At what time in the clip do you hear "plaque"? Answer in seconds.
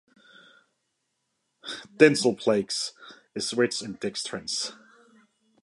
2.33-2.73